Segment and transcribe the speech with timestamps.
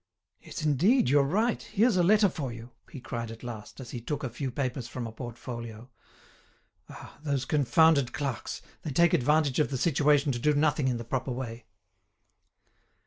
[0.41, 4.01] "Yes, indeed, you're right, here's a letter for you," he cried at last, as he
[4.01, 5.91] took a few papers from a portfolio.
[6.89, 7.19] "Ah!
[7.21, 11.29] those confounded clerks, they take advantage of the situation to do nothing in the proper
[11.31, 11.65] way."